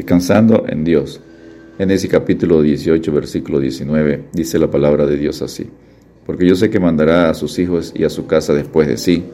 Descansando 0.00 0.64
en 0.66 0.82
Dios. 0.82 1.20
Génesis 1.76 2.08
capítulo 2.10 2.62
18, 2.62 3.12
versículo 3.12 3.60
19, 3.60 4.28
dice 4.32 4.58
la 4.58 4.70
palabra 4.70 5.04
de 5.04 5.18
Dios 5.18 5.42
así. 5.42 5.68
Porque 6.24 6.46
yo 6.46 6.56
sé 6.56 6.70
que 6.70 6.80
mandará 6.80 7.28
a 7.28 7.34
sus 7.34 7.58
hijos 7.58 7.92
y 7.94 8.04
a 8.04 8.08
su 8.08 8.26
casa 8.26 8.54
después 8.54 8.88
de 8.88 8.96
sí, 8.96 9.24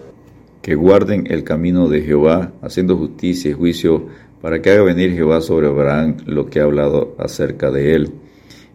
que 0.62 0.74
guarden 0.74 1.29
el 1.30 1.44
camino 1.44 1.88
de 1.88 2.02
Jehová, 2.02 2.52
haciendo 2.62 2.96
justicia 2.96 3.52
y 3.52 3.54
juicio, 3.54 4.08
para 4.42 4.60
que 4.60 4.72
haga 4.72 4.82
venir 4.82 5.12
Jehová 5.12 5.40
sobre 5.40 5.68
Abraham 5.68 6.16
lo 6.26 6.47
que 6.47 6.58
ha 6.58 6.65
hablado 6.65 7.14
acerca 7.17 7.71
de 7.71 7.94
él. 7.94 8.10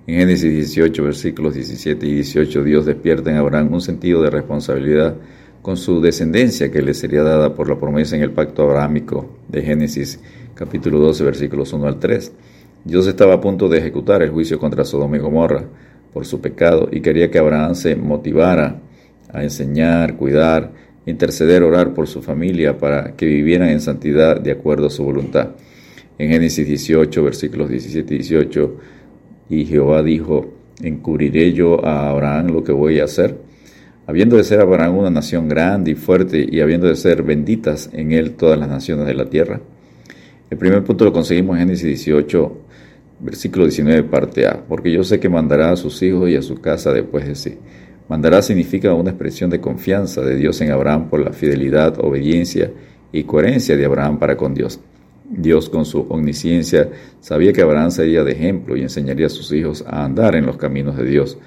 En 0.08 0.18
Génesis 0.18 0.50
18, 0.50 1.04
versículos 1.04 1.56
17 1.56 2.08
y 2.08 2.14
18, 2.14 2.64
Dios 2.64 2.86
despierta 2.86 3.32
en 3.32 3.36
Abraham 3.36 3.74
un 3.74 3.82
sentido 3.82 4.24
de 4.24 4.30
responsabilidad 4.30 5.18
con 5.62 5.76
su 5.76 6.00
descendencia 6.00 6.72
que 6.72 6.82
le 6.82 6.94
sería 6.94 7.22
dada 7.22 7.54
por 7.54 7.68
la 7.68 7.78
promesa 7.78 8.16
en 8.16 8.22
el 8.22 8.32
pacto 8.32 8.64
abrámico 8.64 9.38
de 9.50 9.62
Génesis 9.62 10.22
capítulo 10.62 11.00
12, 11.00 11.24
versículos 11.24 11.74
1 11.74 11.88
al 11.88 11.98
3. 11.98 12.34
Dios 12.86 13.08
estaba 13.08 13.34
a 13.34 13.42
punto 13.42 13.68
de 13.68 13.80
ejecutar 13.80 14.22
el 14.22 14.30
juicio 14.30 14.60
contra 14.60 14.86
Sodoma 14.86 15.18
y 15.18 15.20
Gomorra 15.20 15.64
por 16.14 16.24
su 16.24 16.40
pecado 16.40 16.88
y 16.92 17.02
quería 17.02 17.32
que 17.32 17.40
Abraham 17.40 17.74
se 17.74 17.96
motivara 17.96 18.80
a 19.34 19.42
enseñar, 19.42 20.18
cuidar, 20.18 20.72
interceder, 21.08 21.64
orar 21.64 21.96
por 21.96 22.06
su 22.08 22.22
familia 22.22 22.78
para 22.78 23.16
que 23.16 23.26
vivieran 23.26 23.70
en 23.70 23.82
santidad 23.82 24.40
de 24.40 24.52
acuerdo 24.52 24.86
a 24.86 24.92
su 24.92 25.04
voluntad. 25.04 25.50
En 26.20 26.30
Génesis 26.30 26.68
18, 26.68 27.24
versículos 27.24 27.68
17 27.68 28.14
y 28.14 28.18
18, 28.20 28.76
y 29.50 29.66
Jehová 29.66 30.04
dijo, 30.04 30.54
encubriré 30.84 31.54
yo 31.54 31.84
a 31.84 32.12
Abraham 32.12 32.54
lo 32.54 32.64
que 32.64 32.72
voy 32.72 33.00
a 33.00 33.06
hacer. 33.06 33.36
Habiendo 34.06 34.38
de 34.38 34.44
ser 34.44 34.60
Abraham 34.60 35.00
una 35.00 35.10
nación 35.10 35.50
grande 35.50 35.90
y 35.90 35.96
fuerte 35.96 36.48
y 36.48 36.60
habiendo 36.60 36.86
de 36.86 36.96
ser 36.98 37.24
benditas 37.24 37.90
en 37.94 38.12
él 38.12 38.34
todas 38.34 38.60
las 38.60 38.70
naciones 38.70 39.08
de 39.08 39.16
la 39.16 39.26
tierra. 39.26 39.60
El 40.52 40.58
primer 40.58 40.84
punto 40.84 41.06
lo 41.06 41.14
conseguimos 41.14 41.56
en 41.56 41.62
Génesis 41.62 41.86
18, 41.86 42.58
versículo 43.22 43.64
19, 43.64 44.04
parte 44.04 44.46
A, 44.46 44.62
porque 44.68 44.92
yo 44.92 45.02
sé 45.02 45.18
que 45.18 45.30
mandará 45.30 45.72
a 45.72 45.78
sus 45.78 46.04
hijos 46.04 46.30
y 46.30 46.36
a 46.36 46.42
su 46.42 46.60
casa 46.60 46.92
después 46.92 47.26
de 47.26 47.36
sí. 47.36 47.58
Mandará 48.10 48.42
significa 48.42 48.94
una 48.94 49.12
expresión 49.12 49.50
de 49.50 49.62
confianza 49.62 50.20
de 50.20 50.36
Dios 50.36 50.60
en 50.60 50.72
Abraham 50.72 51.08
por 51.10 51.22
la 51.22 51.32
fidelidad, 51.32 51.98
obediencia 52.04 52.70
y 53.14 53.24
coherencia 53.24 53.78
de 53.78 53.86
Abraham 53.86 54.20
para 54.20 54.36
con 54.36 54.54
Dios. 54.54 54.82
Dios 55.24 55.70
con 55.70 55.86
su 55.86 56.06
omnisciencia 56.10 56.90
sabía 57.22 57.54
que 57.54 57.62
Abraham 57.62 57.92
sería 57.92 58.26
de 58.26 58.34
ejemplo 58.34 58.76
y 58.76 58.82
enseñaría 58.82 59.28
a 59.28 59.30
sus 59.30 59.54
hijos 59.54 59.86
a 59.88 60.04
andar 60.04 60.36
en 60.36 60.46
los 60.46 60.58
caminos 60.58 60.98
de 60.98 61.06
Dios. 61.06 61.38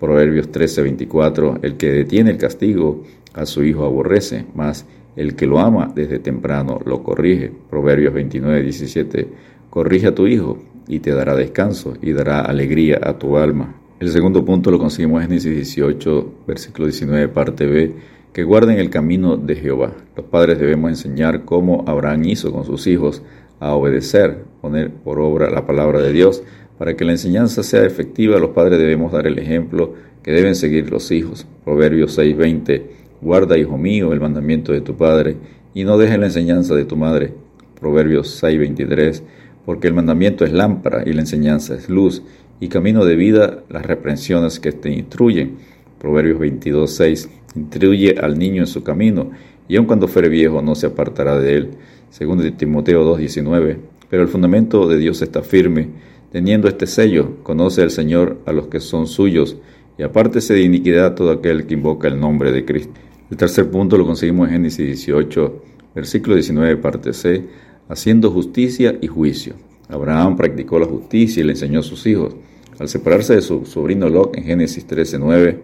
Proverbios 0.00 0.50
13:24, 0.50 1.58
el 1.60 1.76
que 1.76 1.90
detiene 1.90 2.30
el 2.30 2.38
castigo 2.38 3.04
a 3.34 3.44
su 3.44 3.62
hijo 3.62 3.84
aborrece, 3.84 4.46
mas 4.54 4.86
el 5.16 5.36
que 5.36 5.46
lo 5.46 5.58
ama 5.58 5.92
desde 5.94 6.18
temprano 6.18 6.80
lo 6.84 7.02
corrige. 7.02 7.52
Proverbios 7.70 8.14
29, 8.14 8.62
17. 8.62 9.28
Corrige 9.70 10.08
a 10.08 10.14
tu 10.14 10.26
hijo 10.26 10.58
y 10.88 11.00
te 11.00 11.12
dará 11.12 11.34
descanso 11.34 11.94
y 12.00 12.12
dará 12.12 12.40
alegría 12.40 13.00
a 13.02 13.18
tu 13.18 13.36
alma. 13.36 13.74
El 14.00 14.10
segundo 14.10 14.44
punto 14.44 14.70
lo 14.70 14.78
conseguimos 14.78 15.22
en 15.22 15.28
Génesis 15.28 15.54
18, 15.54 16.32
versículo 16.46 16.86
19, 16.86 17.28
parte 17.28 17.66
B, 17.66 17.92
que 18.32 18.42
guarden 18.42 18.78
el 18.78 18.90
camino 18.90 19.36
de 19.36 19.54
Jehová. 19.54 19.92
Los 20.16 20.26
padres 20.26 20.58
debemos 20.58 20.90
enseñar 20.90 21.44
cómo 21.44 21.84
Abraham 21.86 22.24
hizo 22.24 22.52
con 22.52 22.64
sus 22.64 22.86
hijos 22.86 23.22
a 23.60 23.74
obedecer, 23.74 24.44
poner 24.60 24.90
por 24.90 25.20
obra 25.20 25.48
la 25.48 25.64
palabra 25.64 26.00
de 26.00 26.12
Dios. 26.12 26.42
Para 26.76 26.96
que 26.96 27.04
la 27.04 27.12
enseñanza 27.12 27.62
sea 27.62 27.84
efectiva, 27.84 28.38
los 28.38 28.50
padres 28.50 28.80
debemos 28.80 29.12
dar 29.12 29.28
el 29.28 29.38
ejemplo 29.38 29.94
que 30.24 30.32
deben 30.32 30.56
seguir 30.56 30.90
los 30.90 31.12
hijos. 31.12 31.46
Proverbios 31.64 32.14
6, 32.14 32.36
20 32.36 33.03
Guarda, 33.24 33.56
hijo 33.56 33.78
mío, 33.78 34.12
el 34.12 34.20
mandamiento 34.20 34.74
de 34.74 34.82
tu 34.82 34.98
padre, 34.98 35.38
y 35.72 35.84
no 35.84 35.96
dejes 35.96 36.18
la 36.18 36.26
enseñanza 36.26 36.74
de 36.74 36.84
tu 36.84 36.94
madre. 36.94 37.32
Proverbios 37.80 38.28
6:23, 38.28 39.22
porque 39.64 39.88
el 39.88 39.94
mandamiento 39.94 40.44
es 40.44 40.52
lámpara 40.52 41.04
y 41.06 41.14
la 41.14 41.22
enseñanza 41.22 41.74
es 41.74 41.88
luz, 41.88 42.22
y 42.60 42.68
camino 42.68 43.06
de 43.06 43.16
vida 43.16 43.64
las 43.70 43.86
reprensiones 43.86 44.60
que 44.60 44.72
te 44.72 44.90
instruyen. 44.90 45.56
Proverbios 45.98 46.38
22:6, 46.38 47.30
instruye 47.56 48.14
al 48.20 48.38
niño 48.38 48.60
en 48.60 48.66
su 48.66 48.82
camino, 48.82 49.30
y 49.68 49.76
aun 49.76 49.86
cuando 49.86 50.06
fuere 50.06 50.28
viejo 50.28 50.60
no 50.60 50.74
se 50.74 50.88
apartará 50.88 51.38
de 51.38 51.56
él. 51.56 51.70
Segundo 52.10 52.44
de 52.44 52.50
Timoteo 52.50 53.04
2:19, 53.04 53.78
pero 54.10 54.22
el 54.22 54.28
fundamento 54.28 54.86
de 54.86 54.98
Dios 54.98 55.22
está 55.22 55.40
firme, 55.40 55.88
teniendo 56.30 56.68
este 56.68 56.86
sello, 56.86 57.42
conoce 57.42 57.80
al 57.80 57.90
Señor 57.90 58.42
a 58.44 58.52
los 58.52 58.66
que 58.66 58.80
son 58.80 59.06
suyos, 59.06 59.56
y 59.96 60.02
apártese 60.02 60.52
de 60.52 60.60
iniquidad 60.60 61.14
todo 61.14 61.30
aquel 61.30 61.64
que 61.64 61.72
invoca 61.72 62.06
el 62.06 62.20
nombre 62.20 62.52
de 62.52 62.66
Cristo. 62.66 63.00
El 63.30 63.38
tercer 63.38 63.70
punto 63.70 63.96
lo 63.96 64.04
conseguimos 64.04 64.48
en 64.48 64.54
Génesis 64.54 64.86
18, 64.86 65.62
versículo 65.94 66.34
19, 66.34 66.76
parte 66.76 67.14
C, 67.14 67.42
haciendo 67.88 68.30
justicia 68.30 68.98
y 69.00 69.06
juicio. 69.06 69.54
Abraham 69.88 70.36
practicó 70.36 70.78
la 70.78 70.86
justicia 70.86 71.40
y 71.40 71.44
le 71.44 71.52
enseñó 71.52 71.80
a 71.80 71.82
sus 71.82 72.06
hijos. 72.06 72.36
Al 72.78 72.88
separarse 72.88 73.34
de 73.34 73.40
su 73.40 73.64
sobrino 73.64 74.08
Lot 74.08 74.36
en 74.36 74.44
Génesis 74.44 74.86
13, 74.86 75.18
9, 75.18 75.62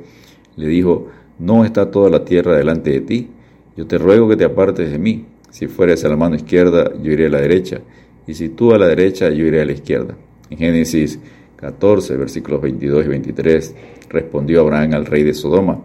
le 0.56 0.66
dijo, 0.69 1.09
no 1.38 1.65
está 1.65 1.91
toda 1.91 2.09
la 2.09 2.25
tierra 2.25 2.56
delante 2.56 2.91
de 2.93 3.00
ti, 3.00 3.28
yo 3.77 3.87
te 3.87 3.98
ruego 3.98 4.28
que 4.28 4.37
te 4.37 4.44
apartes 4.44 4.91
de 4.91 4.98
mí. 4.98 5.27
Si 5.50 5.66
fueres 5.66 6.04
a 6.04 6.09
la 6.09 6.16
mano 6.16 6.37
izquierda, 6.37 6.92
yo 7.03 7.12
iré 7.12 7.27
a 7.27 7.31
la 7.31 7.41
derecha, 7.41 7.81
y 8.27 8.34
si 8.34 8.48
tú 8.48 8.72
a 8.72 8.78
la 8.78 8.87
derecha, 8.87 9.28
yo 9.31 9.44
iré 9.44 9.60
a 9.60 9.65
la 9.65 9.72
izquierda. 9.72 10.16
En 10.48 10.59
Génesis 10.59 11.19
14, 11.56 12.16
versículos 12.16 12.62
22 12.62 13.04
y 13.04 13.09
23, 13.09 13.75
respondió 14.09 14.60
Abraham 14.60 14.94
al 14.94 15.06
rey 15.06 15.25
de 15.25 15.34
Sodoma, 15.34 15.82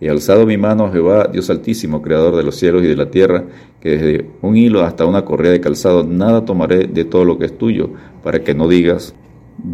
He 0.00 0.10
alzado 0.10 0.44
mi 0.44 0.56
mano 0.56 0.86
a 0.86 0.92
Jehová, 0.92 1.30
Dios 1.32 1.50
altísimo, 1.50 2.02
creador 2.02 2.36
de 2.36 2.42
los 2.42 2.56
cielos 2.56 2.82
y 2.82 2.88
de 2.88 2.96
la 2.96 3.10
tierra, 3.10 3.44
que 3.80 3.90
desde 3.90 4.30
un 4.42 4.56
hilo 4.56 4.82
hasta 4.82 5.06
una 5.06 5.24
correa 5.24 5.52
de 5.52 5.60
calzado 5.60 6.04
nada 6.04 6.44
tomaré 6.44 6.88
de 6.88 7.04
todo 7.04 7.24
lo 7.24 7.38
que 7.38 7.46
es 7.46 7.56
tuyo, 7.56 7.90
para 8.22 8.40
que 8.40 8.54
no 8.54 8.66
digas, 8.66 9.14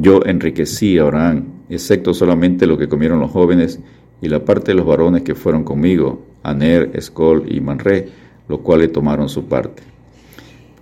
yo 0.01 0.21
enriquecí 0.27 0.99
a 0.99 1.03
Abraham, 1.03 1.47
excepto 1.71 2.13
solamente 2.13 2.67
lo 2.67 2.77
que 2.77 2.89
comieron 2.89 3.19
los 3.19 3.31
jóvenes 3.31 3.81
y 4.21 4.29
la 4.29 4.45
parte 4.45 4.73
de 4.73 4.77
los 4.77 4.87
varones 4.87 5.23
que 5.23 5.35
fueron 5.35 5.65
conmigo, 5.65 6.23
Aner, 6.43 6.91
Escol 6.95 7.45
y 7.51 7.61
Manré, 7.61 8.09
los 8.47 8.61
cuales 8.61 8.93
tomaron 8.93 9.29
su 9.29 9.47
parte. 9.47 9.83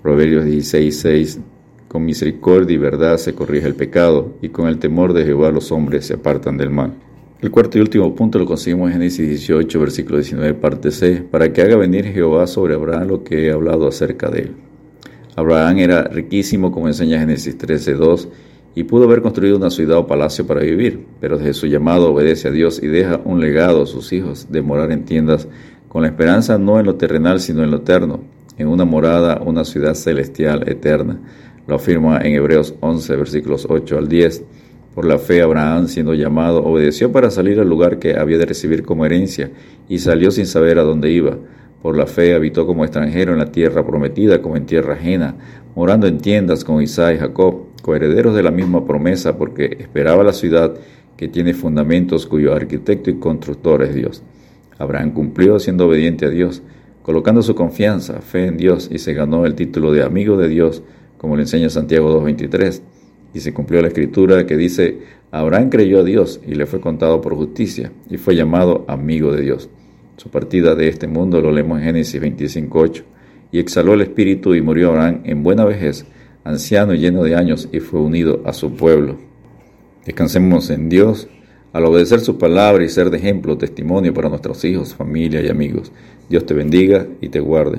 Proverbios 0.03 0.45
16, 0.45 1.01
6. 1.01 1.41
Con 1.87 2.05
misericordia 2.05 2.75
y 2.75 2.79
verdad 2.79 3.17
se 3.19 3.35
corrige 3.35 3.67
el 3.67 3.75
pecado, 3.75 4.35
y 4.43 4.49
con 4.49 4.69
el 4.69 4.79
temor 4.79 5.13
de 5.13 5.25
Jehová 5.25 5.51
los 5.51 5.71
hombres 5.71 6.07
se 6.07 6.15
apartan 6.15 6.57
del 6.57 6.71
mal. 6.71 6.95
El 7.41 7.53
cuarto 7.53 7.79
y 7.79 7.81
último 7.81 8.17
punto 8.17 8.37
lo 8.41 8.47
conseguimos 8.47 8.89
en 8.89 8.95
Génesis 8.95 9.29
18, 9.29 9.79
versículo 9.79 10.17
19, 10.17 10.55
parte 10.55 10.91
C, 10.91 11.23
para 11.31 11.53
que 11.53 11.63
haga 11.63 11.77
venir 11.77 12.07
Jehová 12.07 12.49
sobre 12.49 12.75
Abraham 12.75 13.07
lo 13.07 13.23
que 13.23 13.47
he 13.47 13.53
hablado 13.53 13.87
acerca 13.87 14.29
de 14.29 14.41
él. 14.41 14.57
Abraham 15.37 15.79
era 15.79 16.03
riquísimo, 16.03 16.73
como 16.73 16.89
enseña 16.89 17.21
Génesis 17.21 17.57
13, 17.57 17.95
2, 17.95 18.29
y 18.75 18.83
pudo 18.83 19.05
haber 19.05 19.23
construido 19.23 19.57
una 19.57 19.71
ciudad 19.71 19.99
o 19.99 20.07
palacio 20.09 20.49
para 20.49 20.63
vivir, 20.63 21.07
pero 21.21 21.39
desde 21.39 21.55
su 21.55 21.69
llamado 21.69 22.11
obedece 22.11 22.49
a 22.49 22.51
Dios 22.51 22.83
y 22.83 22.89
deja 22.89 23.21
un 23.25 23.41
legado 23.41 23.85
a 23.85 23.87
sus 23.87 24.13
hijos 24.13 24.49
de 24.51 24.61
morar 24.61 24.91
en 24.91 25.05
tiendas, 25.05 25.47
con 25.89 26.03
la 26.03 26.09
esperanza 26.09 26.59
no 26.59 26.81
en 26.81 26.87
lo 26.87 26.97
terrenal, 26.97 27.39
sino 27.39 27.63
en 27.63 27.71
lo 27.71 27.77
eterno, 27.77 28.19
en 28.57 28.67
una 28.67 28.85
morada, 28.85 29.41
una 29.47 29.65
ciudad 29.65 29.95
celestial 29.95 30.69
eterna. 30.69 31.21
Lo 31.69 31.77
afirma 31.77 32.19
en 32.21 32.35
Hebreos 32.35 32.75
11, 32.81 33.15
versículos 33.15 33.65
8 33.71 33.97
al 33.97 34.09
10. 34.09 34.43
Por 34.99 35.07
la 35.07 35.21
fe, 35.21 35.43
Abraham, 35.43 35.87
siendo 35.87 36.13
llamado, 36.13 36.65
obedeció 36.65 37.13
para 37.13 37.31
salir 37.31 37.61
al 37.61 37.69
lugar 37.69 38.01
que 38.01 38.17
había 38.17 38.37
de 38.37 38.47
recibir 38.47 38.83
como 38.83 39.07
herencia, 39.07 39.53
y 39.89 40.01
salió 40.01 40.33
sin 40.33 40.45
saber 40.45 40.81
a 40.81 40.83
dónde 40.83 41.13
iba. 41.13 41.39
Por 41.81 41.97
la 41.97 42.09
fe 42.09 42.35
habitó 42.35 42.67
como 42.67 42.83
extranjero 42.83 43.33
en 43.33 43.39
la 43.39 43.53
tierra 43.53 43.87
prometida, 43.87 44.43
como 44.43 44.57
en 44.57 44.67
tierra 44.67 44.95
ajena, 44.95 45.37
morando 45.77 46.09
en 46.09 46.19
tiendas 46.19 46.65
con 46.65 46.83
Isaac 46.83 47.15
y 47.15 47.19
Jacob, 47.21 47.67
coherederos 47.81 48.35
de 48.35 48.43
la 48.43 48.51
misma 48.51 48.85
promesa, 48.85 49.39
porque 49.39 49.77
esperaba 49.79 50.25
la 50.25 50.33
ciudad 50.33 50.75
que 51.17 51.29
tiene 51.29 51.55
fundamentos, 51.55 52.27
cuyo 52.27 52.53
arquitecto 52.53 53.09
y 53.09 53.21
constructor 53.21 53.85
es 53.85 53.95
Dios. 53.95 54.25
Abraham 54.79 55.13
cumplió 55.13 55.61
siendo 55.61 55.87
obediente 55.87 56.27
a 56.27 56.31
Dios, 56.31 56.65
colocando 57.05 57.43
su 57.43 57.55
confianza, 57.55 58.15
fe 58.15 58.47
en 58.47 58.57
Dios, 58.57 58.89
y 58.93 58.99
se 58.99 59.15
ganó 59.15 59.47
el 59.47 59.55
título 59.55 59.93
de 59.93 60.03
amigo 60.03 60.37
de 60.37 60.49
Dios, 60.49 60.83
como 61.19 61.37
le 61.37 61.43
enseña 61.43 61.71
Santiago 61.71 62.21
2.23 62.21 62.83
y 63.39 63.41
se 63.41 63.55
cumplió 63.55 63.81
la 63.81 63.89
escritura 63.89 64.45
que 64.47 64.57
dice, 64.57 64.99
Abraham 65.31 65.71
creyó 65.71 66.01
a 66.01 66.05
Dios 66.05 66.41
y 66.47 66.55
le 66.55 66.67
fue 66.67 66.81
contado 66.81 67.21
por 67.21 67.35
justicia 67.37 67.93
y 68.11 68.17
fue 68.17 68.35
llamado 68.35 68.85
amigo 68.89 69.33
de 69.33 69.43
Dios. 69.43 69.71
Su 70.17 70.29
partida 70.31 70.75
de 70.75 70.89
este 70.89 71.07
mundo 71.07 71.41
lo 71.41 71.53
leemos 71.53 71.79
en 71.79 71.85
Génesis 71.85 72.21
25.8. 72.21 73.05
Y 73.53 73.61
exhaló 73.61 73.95
el 73.95 74.03
espíritu 74.03 74.55
y 74.55 74.61
murió 74.61 74.91
Abraham 74.91 75.21
en 75.25 75.43
buena 75.43 75.65
vejez, 75.65 76.05
anciano 76.45 76.93
y 76.93 76.99
lleno 76.99 77.23
de 77.23 77.37
años, 77.37 77.69
y 77.73 77.81
fue 77.81 78.01
unido 78.01 78.43
a 78.45 78.53
su 78.53 78.75
pueblo. 78.75 79.17
Descansemos 80.05 80.69
en 80.71 80.89
Dios 80.89 81.29
al 81.73 81.85
obedecer 81.85 82.21
su 82.21 82.37
palabra 82.37 82.85
y 82.85 82.89
ser 82.89 83.11
de 83.11 83.19
ejemplo, 83.19 83.57
testimonio 83.57 84.13
para 84.13 84.29
nuestros 84.29 84.65
hijos, 84.65 84.95
familia 84.95 85.41
y 85.41 85.49
amigos. 85.49 85.93
Dios 86.29 86.45
te 86.45 86.53
bendiga 86.53 87.07
y 87.21 87.29
te 87.29 87.41
guarde. 87.41 87.79